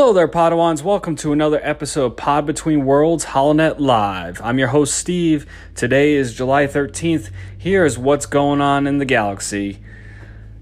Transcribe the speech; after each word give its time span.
Hello 0.00 0.14
there, 0.14 0.26
Padawans. 0.26 0.82
Welcome 0.82 1.14
to 1.16 1.30
another 1.30 1.60
episode 1.62 2.06
of 2.06 2.16
Pod 2.16 2.46
Between 2.46 2.86
Worlds 2.86 3.26
Holonet 3.26 3.78
Live. 3.78 4.40
I'm 4.40 4.58
your 4.58 4.68
host, 4.68 4.94
Steve. 4.94 5.44
Today 5.74 6.14
is 6.14 6.34
July 6.34 6.66
13th. 6.66 7.28
Here 7.58 7.84
is 7.84 7.98
what's 7.98 8.24
going 8.24 8.62
on 8.62 8.86
in 8.86 8.96
the 8.96 9.04
galaxy. 9.04 9.80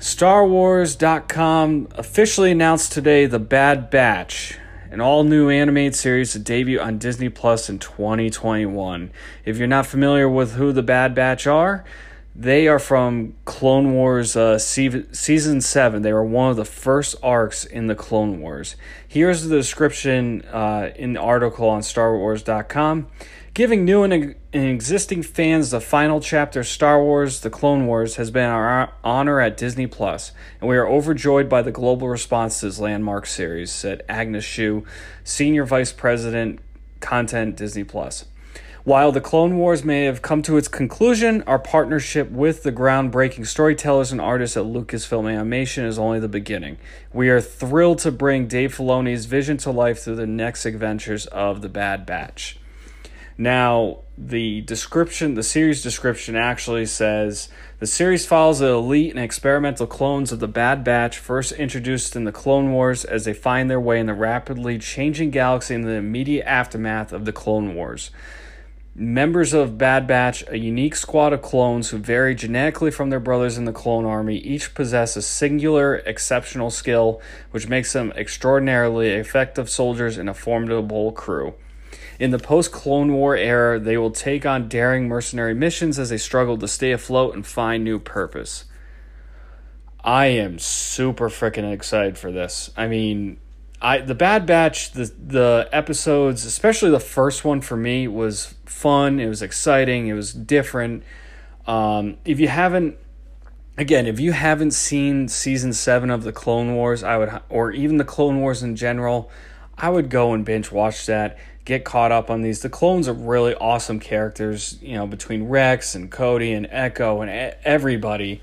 StarWars.com 0.00 1.86
officially 1.92 2.50
announced 2.50 2.90
today 2.90 3.26
The 3.26 3.38
Bad 3.38 3.88
Batch, 3.88 4.58
an 4.90 5.00
all 5.00 5.22
new 5.22 5.48
animated 5.48 5.94
series 5.94 6.32
to 6.32 6.40
debut 6.40 6.80
on 6.80 6.98
Disney 6.98 7.28
Plus 7.28 7.70
in 7.70 7.78
2021. 7.78 9.12
If 9.44 9.58
you're 9.58 9.68
not 9.68 9.86
familiar 9.86 10.28
with 10.28 10.54
who 10.54 10.72
The 10.72 10.82
Bad 10.82 11.14
Batch 11.14 11.46
are, 11.46 11.84
they 12.40 12.68
are 12.68 12.78
from 12.78 13.34
Clone 13.44 13.92
Wars 13.92 14.34
uh, 14.34 14.58
season 14.58 15.60
seven. 15.60 16.00
They 16.00 16.14
were 16.14 16.24
one 16.24 16.50
of 16.50 16.56
the 16.56 16.64
first 16.64 17.16
arcs 17.22 17.66
in 17.66 17.86
the 17.86 17.94
Clone 17.94 18.40
Wars. 18.40 18.76
Here's 19.06 19.44
the 19.44 19.54
description 19.54 20.40
uh, 20.46 20.90
in 20.96 21.12
the 21.12 21.20
article 21.20 21.68
on 21.68 21.82
StarWars.com. 21.82 23.08
Giving 23.52 23.84
new 23.84 24.04
and, 24.04 24.14
and 24.54 24.64
existing 24.64 25.22
fans 25.22 25.70
the 25.70 25.82
final 25.82 26.18
chapter 26.18 26.64
Star 26.64 27.02
Wars 27.02 27.40
The 27.40 27.50
Clone 27.50 27.86
Wars 27.86 28.16
has 28.16 28.30
been 28.30 28.48
our 28.48 28.90
honor 29.04 29.38
at 29.38 29.58
Disney 29.58 29.86
Plus, 29.86 30.32
and 30.62 30.70
we 30.70 30.78
are 30.78 30.88
overjoyed 30.88 31.46
by 31.46 31.60
the 31.60 31.72
global 31.72 32.08
response 32.08 32.60
to 32.60 32.66
this 32.66 32.78
landmark 32.78 33.26
series, 33.26 33.70
said 33.70 34.02
Agnes 34.08 34.46
Chu, 34.46 34.86
Senior 35.24 35.66
Vice 35.66 35.92
President, 35.92 36.60
Content 37.00 37.56
Disney 37.56 37.84
Plus. 37.84 38.24
While 38.84 39.12
the 39.12 39.20
Clone 39.20 39.58
Wars 39.58 39.84
may 39.84 40.06
have 40.06 40.22
come 40.22 40.40
to 40.42 40.56
its 40.56 40.66
conclusion, 40.66 41.42
our 41.42 41.58
partnership 41.58 42.30
with 42.30 42.62
the 42.62 42.72
groundbreaking 42.72 43.46
storytellers 43.46 44.10
and 44.10 44.22
artists 44.22 44.56
at 44.56 44.64
Lucasfilm 44.64 45.30
Animation 45.30 45.84
is 45.84 45.98
only 45.98 46.18
the 46.18 46.28
beginning. 46.28 46.78
We 47.12 47.28
are 47.28 47.42
thrilled 47.42 47.98
to 47.98 48.10
bring 48.10 48.46
Dave 48.46 48.74
Filoni's 48.74 49.26
vision 49.26 49.58
to 49.58 49.70
life 49.70 49.98
through 49.98 50.16
the 50.16 50.26
next 50.26 50.64
adventures 50.64 51.26
of 51.26 51.60
the 51.60 51.68
Bad 51.68 52.06
Batch. 52.06 52.58
Now, 53.36 53.98
the 54.16 54.62
description, 54.62 55.34
the 55.34 55.42
series 55.42 55.82
description 55.82 56.34
actually 56.34 56.86
says 56.86 57.50
the 57.80 57.86
series 57.86 58.24
follows 58.24 58.60
the 58.60 58.68
elite 58.68 59.10
and 59.10 59.22
experimental 59.22 59.86
clones 59.86 60.32
of 60.32 60.40
the 60.40 60.48
Bad 60.48 60.84
Batch, 60.84 61.18
first 61.18 61.52
introduced 61.52 62.16
in 62.16 62.24
the 62.24 62.32
Clone 62.32 62.72
Wars, 62.72 63.04
as 63.04 63.26
they 63.26 63.34
find 63.34 63.68
their 63.68 63.80
way 63.80 64.00
in 64.00 64.06
the 64.06 64.14
rapidly 64.14 64.78
changing 64.78 65.30
galaxy 65.30 65.74
in 65.74 65.82
the 65.82 65.92
immediate 65.92 66.46
aftermath 66.46 67.12
of 67.12 67.26
the 67.26 67.32
Clone 67.32 67.74
Wars. 67.74 68.10
Members 69.02 69.54
of 69.54 69.78
Bad 69.78 70.06
Batch, 70.06 70.44
a 70.48 70.58
unique 70.58 70.94
squad 70.94 71.32
of 71.32 71.40
clones 71.40 71.88
who 71.88 71.96
vary 71.96 72.34
genetically 72.34 72.90
from 72.90 73.08
their 73.08 73.18
brothers 73.18 73.56
in 73.56 73.64
the 73.64 73.72
clone 73.72 74.04
army, 74.04 74.36
each 74.36 74.74
possess 74.74 75.16
a 75.16 75.22
singular, 75.22 75.96
exceptional 76.04 76.68
skill 76.68 77.18
which 77.50 77.66
makes 77.66 77.94
them 77.94 78.12
extraordinarily 78.14 79.08
effective 79.08 79.70
soldiers 79.70 80.18
and 80.18 80.28
a 80.28 80.34
formidable 80.34 81.12
crew. 81.12 81.54
In 82.18 82.30
the 82.30 82.38
post 82.38 82.72
Clone 82.72 83.14
War 83.14 83.34
era, 83.34 83.80
they 83.80 83.96
will 83.96 84.10
take 84.10 84.44
on 84.44 84.68
daring 84.68 85.08
mercenary 85.08 85.54
missions 85.54 85.98
as 85.98 86.10
they 86.10 86.18
struggle 86.18 86.58
to 86.58 86.68
stay 86.68 86.92
afloat 86.92 87.34
and 87.34 87.46
find 87.46 87.82
new 87.82 87.98
purpose. 87.98 88.66
I 90.04 90.26
am 90.26 90.58
super 90.58 91.30
freaking 91.30 91.72
excited 91.72 92.18
for 92.18 92.30
this. 92.30 92.70
I 92.76 92.86
mean, 92.86 93.38
I 93.82 93.98
the 93.98 94.14
Bad 94.14 94.46
Batch, 94.46 94.92
the 94.92 95.12
the 95.18 95.68
episodes, 95.72 96.44
especially 96.44 96.90
the 96.90 97.00
first 97.00 97.44
one 97.44 97.60
for 97.60 97.76
me 97.76 98.08
was 98.08 98.54
fun. 98.66 99.20
It 99.20 99.28
was 99.28 99.42
exciting. 99.42 100.08
It 100.08 100.12
was 100.12 100.32
different. 100.32 101.02
Um, 101.66 102.18
if 102.24 102.40
you 102.40 102.48
haven't, 102.48 102.98
again, 103.78 104.06
if 104.06 104.20
you 104.20 104.32
haven't 104.32 104.72
seen 104.72 105.28
season 105.28 105.72
seven 105.72 106.10
of 106.10 106.24
the 106.24 106.32
Clone 106.32 106.74
Wars, 106.74 107.02
I 107.02 107.16
would, 107.16 107.40
or 107.48 107.72
even 107.72 107.96
the 107.96 108.04
Clone 108.04 108.40
Wars 108.40 108.62
in 108.62 108.76
general, 108.76 109.30
I 109.78 109.88
would 109.88 110.10
go 110.10 110.32
and 110.34 110.44
binge 110.44 110.70
watch 110.70 111.06
that. 111.06 111.38
Get 111.64 111.84
caught 111.84 112.10
up 112.10 112.30
on 112.30 112.42
these. 112.42 112.60
The 112.62 112.70
clones 112.70 113.06
are 113.06 113.12
really 113.12 113.54
awesome 113.54 114.00
characters. 114.00 114.78
You 114.82 114.94
know, 114.94 115.06
between 115.06 115.44
Rex 115.44 115.94
and 115.94 116.10
Cody 116.10 116.52
and 116.52 116.66
Echo 116.70 117.20
and 117.20 117.30
everybody 117.64 118.42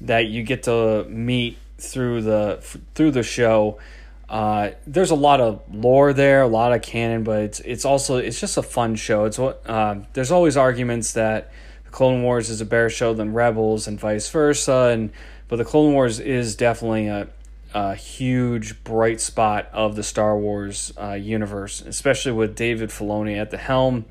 that 0.00 0.26
you 0.26 0.42
get 0.42 0.64
to 0.64 1.04
meet 1.04 1.56
through 1.78 2.22
the 2.22 2.58
through 2.94 3.12
the 3.12 3.22
show 3.22 3.78
uh, 4.28 4.72
there's 4.86 5.10
a 5.10 5.14
lot 5.14 5.40
of 5.40 5.62
lore 5.72 6.12
there, 6.12 6.42
a 6.42 6.46
lot 6.46 6.72
of 6.72 6.82
canon, 6.82 7.24
but 7.24 7.40
it's 7.40 7.60
it's 7.60 7.84
also 7.84 8.18
it's 8.18 8.38
just 8.38 8.56
a 8.58 8.62
fun 8.62 8.94
show. 8.94 9.24
It's 9.24 9.38
what 9.38 9.62
uh, 9.68 9.96
there's 10.12 10.30
always 10.30 10.56
arguments 10.56 11.12
that 11.12 11.50
the 11.84 11.90
Clone 11.90 12.22
Wars 12.22 12.50
is 12.50 12.60
a 12.60 12.66
better 12.66 12.90
show 12.90 13.14
than 13.14 13.32
Rebels 13.32 13.86
and 13.86 13.98
vice 13.98 14.28
versa, 14.28 14.90
and 14.92 15.10
but 15.48 15.56
the 15.56 15.64
Clone 15.64 15.94
Wars 15.94 16.20
is 16.20 16.56
definitely 16.56 17.06
a, 17.06 17.28
a 17.72 17.94
huge 17.94 18.84
bright 18.84 19.20
spot 19.22 19.70
of 19.72 19.96
the 19.96 20.02
Star 20.02 20.36
Wars 20.36 20.92
uh, 21.00 21.12
universe, 21.12 21.80
especially 21.80 22.32
with 22.32 22.54
David 22.54 22.90
Filoni 22.90 23.40
at 23.40 23.50
the 23.50 23.56
helm. 23.56 24.04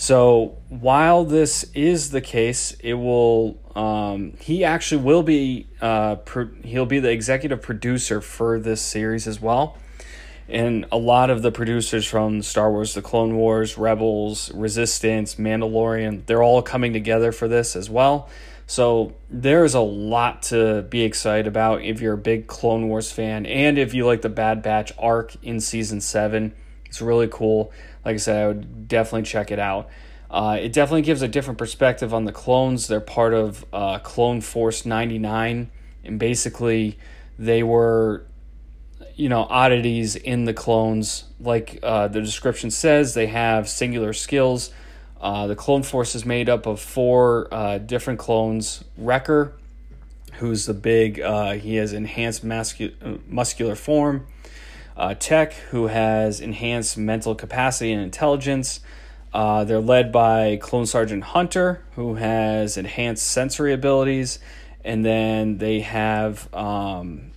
So 0.00 0.56
while 0.68 1.24
this 1.24 1.64
is 1.74 2.12
the 2.12 2.20
case, 2.20 2.70
it 2.80 2.94
will. 2.94 3.58
Um, 3.74 4.34
he 4.40 4.64
actually 4.64 5.02
will 5.02 5.24
be. 5.24 5.66
Uh, 5.80 6.14
pro- 6.14 6.50
he'll 6.62 6.86
be 6.86 7.00
the 7.00 7.10
executive 7.10 7.60
producer 7.60 8.20
for 8.20 8.60
this 8.60 8.80
series 8.80 9.26
as 9.26 9.40
well, 9.40 9.76
and 10.48 10.86
a 10.92 10.96
lot 10.96 11.30
of 11.30 11.42
the 11.42 11.50
producers 11.50 12.06
from 12.06 12.42
Star 12.42 12.70
Wars: 12.70 12.94
The 12.94 13.02
Clone 13.02 13.34
Wars, 13.34 13.76
Rebels, 13.76 14.52
Resistance, 14.54 15.34
Mandalorian, 15.34 16.24
they're 16.26 16.44
all 16.44 16.62
coming 16.62 16.92
together 16.92 17.32
for 17.32 17.48
this 17.48 17.74
as 17.74 17.90
well. 17.90 18.28
So 18.68 19.14
there's 19.28 19.74
a 19.74 19.80
lot 19.80 20.44
to 20.44 20.82
be 20.82 21.02
excited 21.02 21.48
about 21.48 21.82
if 21.82 22.00
you're 22.00 22.14
a 22.14 22.18
big 22.18 22.46
Clone 22.46 22.86
Wars 22.86 23.10
fan, 23.10 23.46
and 23.46 23.76
if 23.78 23.94
you 23.94 24.06
like 24.06 24.22
the 24.22 24.28
Bad 24.28 24.62
Batch 24.62 24.92
arc 24.96 25.34
in 25.42 25.58
season 25.58 26.00
seven. 26.00 26.54
It's 26.88 27.00
really 27.00 27.28
cool 27.28 27.72
like 28.08 28.14
I 28.14 28.18
said, 28.18 28.42
I 28.42 28.46
would 28.46 28.88
definitely 28.88 29.24
check 29.24 29.50
it 29.50 29.58
out. 29.58 29.90
Uh, 30.30 30.58
it 30.60 30.72
definitely 30.72 31.02
gives 31.02 31.20
a 31.20 31.28
different 31.28 31.58
perspective 31.58 32.14
on 32.14 32.24
the 32.24 32.32
clones. 32.32 32.88
They're 32.88 33.00
part 33.00 33.34
of 33.34 33.66
uh, 33.70 33.98
Clone 33.98 34.40
Force 34.40 34.86
99, 34.86 35.70
and 36.04 36.18
basically, 36.18 36.98
they 37.38 37.62
were, 37.62 38.24
you 39.14 39.28
know, 39.28 39.42
oddities 39.50 40.16
in 40.16 40.46
the 40.46 40.54
clones. 40.54 41.24
Like 41.38 41.80
uh, 41.82 42.08
the 42.08 42.22
description 42.22 42.70
says, 42.70 43.12
they 43.12 43.26
have 43.26 43.68
singular 43.68 44.14
skills. 44.14 44.72
Uh, 45.20 45.46
the 45.46 45.56
Clone 45.56 45.82
Force 45.82 46.14
is 46.14 46.24
made 46.24 46.48
up 46.48 46.64
of 46.64 46.80
four 46.80 47.52
uh, 47.52 47.76
different 47.76 48.18
clones. 48.18 48.84
Wrecker, 48.96 49.52
who's 50.34 50.64
the 50.64 50.74
big, 50.74 51.20
uh, 51.20 51.52
he 51.52 51.76
has 51.76 51.92
enhanced 51.92 52.42
mascu- 52.42 53.20
muscular 53.28 53.74
form 53.74 54.26
uh, 54.98 55.14
Tech, 55.14 55.52
who 55.70 55.86
has 55.86 56.40
enhanced 56.40 56.98
mental 56.98 57.34
capacity 57.34 57.92
and 57.92 58.02
intelligence. 58.02 58.80
Uh, 59.32 59.62
they're 59.64 59.80
led 59.80 60.10
by 60.10 60.56
Clone 60.60 60.86
Sergeant 60.86 61.22
Hunter, 61.22 61.84
who 61.94 62.16
has 62.16 62.76
enhanced 62.76 63.26
sensory 63.26 63.72
abilities. 63.72 64.40
And 64.84 65.04
then 65.04 65.58
they 65.58 65.80
have 65.80 66.52
um, 66.52 67.30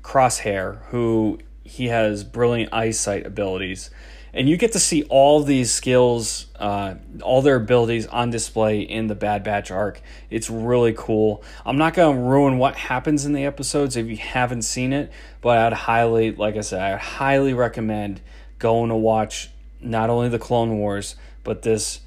Crosshair, 0.00 0.78
who 0.86 1.38
he 1.62 1.88
has 1.88 2.24
brilliant 2.24 2.72
eyesight 2.72 3.26
abilities 3.26 3.90
and 4.34 4.48
you 4.48 4.56
get 4.56 4.72
to 4.72 4.80
see 4.80 5.04
all 5.04 5.42
these 5.42 5.72
skills, 5.72 6.46
uh, 6.58 6.96
all 7.22 7.40
their 7.40 7.56
abilities 7.56 8.06
on 8.08 8.30
display 8.30 8.80
in 8.80 9.06
the 9.06 9.14
Bad 9.14 9.44
Batch 9.44 9.70
arc. 9.70 10.02
It's 10.28 10.50
really 10.50 10.92
cool. 10.92 11.42
I'm 11.64 11.78
not 11.78 11.94
going 11.94 12.16
to 12.16 12.22
ruin 12.22 12.58
what 12.58 12.74
happens 12.74 13.24
in 13.24 13.32
the 13.32 13.44
episodes 13.46 13.96
if 13.96 14.06
you 14.08 14.16
haven't 14.16 14.62
seen 14.62 14.92
it, 14.92 15.12
but 15.40 15.58
I'd 15.58 15.72
highly, 15.72 16.32
like 16.32 16.56
I 16.56 16.60
said, 16.60 16.82
I 16.82 16.96
highly 16.96 17.54
recommend 17.54 18.20
going 18.58 18.90
to 18.90 18.96
watch 18.96 19.50
not 19.80 20.10
only 20.10 20.28
the 20.28 20.38
Clone 20.38 20.78
Wars 20.78 21.14
but 21.44 21.62
this 21.62 22.00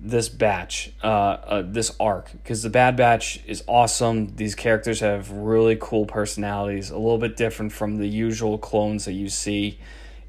this 0.00 0.28
batch, 0.28 0.92
uh, 1.02 1.06
uh, 1.06 1.62
this 1.66 1.90
arc, 1.98 2.30
because 2.30 2.62
the 2.62 2.70
Bad 2.70 2.96
Batch 2.96 3.40
is 3.48 3.64
awesome. 3.66 4.36
These 4.36 4.54
characters 4.54 5.00
have 5.00 5.28
really 5.32 5.76
cool 5.80 6.06
personalities, 6.06 6.90
a 6.90 6.96
little 6.96 7.18
bit 7.18 7.36
different 7.36 7.72
from 7.72 7.96
the 7.96 8.06
usual 8.06 8.58
clones 8.58 9.06
that 9.06 9.14
you 9.14 9.28
see 9.28 9.80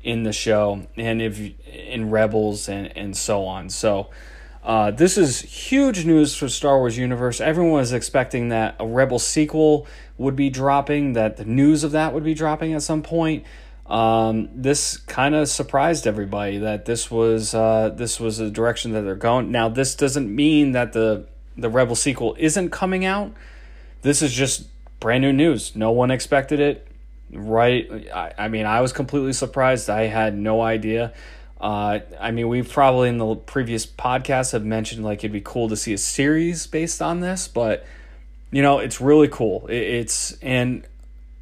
in 0.04 0.24
the 0.24 0.34
show 0.34 0.88
and 0.96 1.22
if 1.22 1.40
in 1.68 2.10
Rebels 2.10 2.70
and 2.70 2.96
and 2.98 3.16
so 3.16 3.46
on. 3.46 3.70
So 3.70 4.10
uh, 4.64 4.92
this 4.92 5.18
is 5.18 5.40
huge 5.40 6.06
news 6.06 6.36
for 6.36 6.50
Star 6.50 6.78
Wars 6.78 6.98
universe. 6.98 7.40
Everyone 7.40 7.74
was 7.74 7.94
expecting 7.94 8.50
that 8.50 8.76
a 8.80 8.86
Rebel 8.86 9.20
sequel 9.20 9.88
would 10.18 10.36
be 10.36 10.50
dropping, 10.50 11.14
that 11.14 11.38
the 11.38 11.46
news 11.46 11.84
of 11.84 11.92
that 11.92 12.14
would 12.14 12.24
be 12.24 12.34
dropping 12.34 12.74
at 12.74 12.82
some 12.82 13.02
point. 13.02 13.46
Um, 13.86 14.50
this 14.54 14.98
kind 14.98 15.34
of 15.34 15.48
surprised 15.48 16.06
everybody 16.06 16.60
that 16.60 16.86
this 16.86 17.10
was 17.10 17.54
uh, 17.56 17.90
this 17.90 18.20
was 18.20 18.38
the 18.38 18.52
direction 18.52 18.92
that 18.92 19.02
they're 19.02 19.16
going. 19.16 19.52
Now, 19.52 19.70
this 19.70 19.96
doesn't 19.96 20.34
mean 20.34 20.74
that 20.74 20.94
the 20.94 21.26
the 21.58 21.70
Rebel 21.70 21.96
sequel 21.96 22.36
isn't 22.38 22.70
coming 22.70 23.06
out. 23.06 23.34
This 24.02 24.22
is 24.22 24.32
just 24.32 24.68
brand 25.00 25.22
new 25.22 25.34
news. 25.34 25.76
No 25.76 25.92
one 25.92 26.12
expected 26.12 26.60
it 26.60 26.89
right 27.32 28.10
I, 28.14 28.34
I 28.38 28.48
mean 28.48 28.66
i 28.66 28.82
was 28.82 28.94
completely 28.94 29.34
surprised. 29.34 29.90
I 29.90 30.04
had 30.04 30.36
no 30.38 30.62
idea. 30.62 31.14
Uh, 31.60 32.00
i 32.20 32.32
mean 32.32 32.48
we 32.48 32.62
probably 32.64 33.10
in 33.10 33.18
the 33.18 33.36
previous 33.36 33.86
podcast 33.86 34.54
have 34.54 34.64
mentioned 34.64 35.04
like 35.04 35.20
it'd 35.20 35.32
be 35.32 35.42
cool 35.42 35.70
to 35.70 35.76
see 35.76 35.94
a 35.94 35.98
series 35.98 36.68
based 36.68 37.02
on 37.02 37.20
this 37.20 37.48
but 37.50 37.86
you 38.52 38.62
know 38.62 38.80
it's 38.80 39.00
really 39.02 39.28
cool. 39.28 39.68
It, 39.68 39.82
it's 39.82 40.34
and 40.42 40.86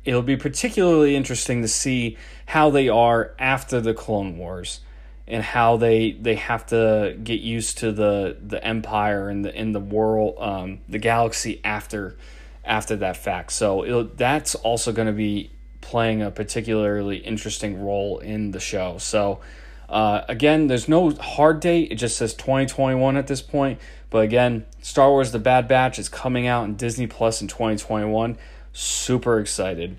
it'll 0.05 0.21
be 0.21 0.37
particularly 0.37 1.15
interesting 1.15 1.61
to 1.61 1.67
see 1.67 2.17
how 2.45 2.69
they 2.69 2.89
are 2.89 3.33
after 3.39 3.81
the 3.81 3.93
Clone 3.93 4.37
Wars 4.37 4.79
and 5.27 5.43
how 5.43 5.77
they 5.77 6.11
they 6.13 6.35
have 6.35 6.65
to 6.67 7.17
get 7.23 7.41
used 7.41 7.79
to 7.79 7.91
the 7.91 8.37
the 8.41 8.63
empire 8.63 9.29
and 9.29 9.43
the 9.45 9.53
in 9.53 9.73
the 9.73 9.79
world 9.79 10.35
um, 10.39 10.79
the 10.87 10.99
galaxy 10.99 11.59
after 11.63 12.17
after 12.63 12.95
that 12.97 13.17
fact. 13.17 13.51
So 13.51 14.09
that's 14.15 14.55
also 14.55 14.91
going 14.91 15.07
to 15.07 15.13
be 15.13 15.51
playing 15.87 16.21
a 16.21 16.29
particularly 16.29 17.17
interesting 17.17 17.81
role 17.81 18.19
in 18.19 18.51
the 18.51 18.59
show. 18.59 18.97
So 18.97 19.39
uh, 19.87 20.21
again, 20.27 20.67
there's 20.67 20.89
no 20.89 21.11
hard 21.11 21.61
date. 21.61 21.91
It 21.91 21.95
just 21.95 22.17
says 22.17 22.33
2021 22.33 23.15
at 23.15 23.27
this 23.27 23.41
point. 23.41 23.79
But 24.09 24.19
again, 24.19 24.65
Star 24.81 25.09
Wars: 25.09 25.31
The 25.31 25.39
Bad 25.39 25.67
Batch 25.67 25.97
is 25.97 26.09
coming 26.09 26.45
out 26.45 26.65
in 26.65 26.75
Disney 26.75 27.07
Plus 27.07 27.41
in 27.41 27.47
2021. 27.47 28.37
Super 28.73 29.39
excited. 29.39 29.97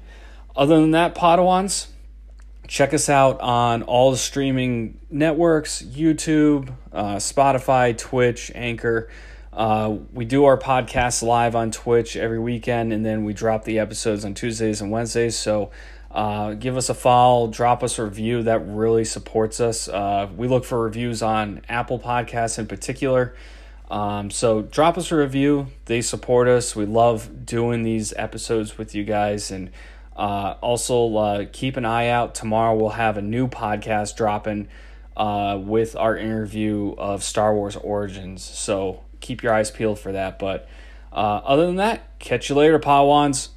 Other 0.55 0.81
than 0.81 0.91
that, 0.91 1.15
Padawans, 1.15 1.89
check 2.67 2.93
us 2.93 3.09
out 3.09 3.41
on 3.41 3.83
all 3.83 4.11
the 4.11 4.19
streaming 4.19 4.99
networks: 5.11 5.83
YouTube, 5.83 6.71
uh, 6.93 7.17
Spotify, 7.17 7.97
Twitch, 7.97 8.53
Anchor. 8.55 9.09
Uh, 9.59 9.97
we 10.13 10.25
do 10.25 10.45
our 10.45 10.57
podcast 10.57 11.21
live 11.21 11.57
on 11.57 11.73
Twitch 11.73 12.15
every 12.15 12.39
weekend, 12.39 12.93
and 12.93 13.05
then 13.05 13.25
we 13.25 13.33
drop 13.33 13.65
the 13.65 13.81
episodes 13.81 14.25
on 14.25 14.33
Tuesdays 14.33 14.81
and 14.81 14.93
Wednesdays. 14.93 15.37
So 15.37 15.73
uh, 16.13 16.55
give 16.55 16.77
us 16.77 16.89
a 16.89 16.95
follow, 16.95 17.49
drop 17.49 17.83
us 17.83 17.99
a 17.99 18.05
review. 18.05 18.45
That 18.45 18.65
really 18.65 19.05
supports 19.05 19.59
us. 19.59 19.89
Uh, 19.89 20.29
we 20.37 20.47
look 20.47 20.65
for 20.65 20.81
reviews 20.81 21.23
on 21.23 21.63
Apple 21.69 21.99
Podcasts 21.99 22.61
in 22.61 22.69
particular. 22.69 23.35
Um, 23.91 24.31
so 24.31 24.63
drop 24.63 24.97
us 24.97 25.11
a 25.11 25.17
review. 25.17 25.67
They 25.87 26.03
support 26.03 26.47
us. 26.47 26.77
We 26.77 26.87
love 26.87 27.45
doing 27.45 27.83
these 27.83 28.15
episodes 28.17 28.79
with 28.79 28.95
you 28.95 29.03
guys. 29.03 29.51
And 29.51 29.73
uh, 30.17 30.55
also 30.61 31.17
uh, 31.17 31.47
keep 31.53 31.77
an 31.77 31.85
eye 31.85 32.07
out. 32.07 32.37
Tomorrow 32.37 32.77
we'll 32.77 32.91
have 32.91 33.17
a 33.17 33.23
new 33.23 33.49
podcast 33.49 34.15
dropping 34.15 34.69
uh, 35.17 35.59
with 35.61 35.97
our 35.97 36.17
interview 36.17 36.95
of 36.97 37.25
Star 37.25 37.53
Wars 37.53 37.75
Origins. 37.75 38.45
So 38.45 39.03
keep 39.21 39.43
your 39.43 39.53
eyes 39.53 39.71
peeled 39.71 39.99
for 39.99 40.13
that. 40.13 40.39
But 40.39 40.69
uh, 41.13 41.41
other 41.45 41.67
than 41.67 41.77
that, 41.77 42.19
catch 42.19 42.49
you 42.49 42.55
later, 42.55 42.79
Pawans. 42.79 43.49